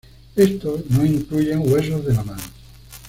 [0.35, 2.41] Estos no incluyen huesos de la mano.